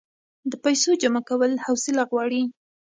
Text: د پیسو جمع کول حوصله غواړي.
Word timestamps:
د 0.51 0.53
پیسو 0.63 0.89
جمع 1.01 1.21
کول 1.29 1.51
حوصله 1.65 2.03
غواړي. 2.09 2.41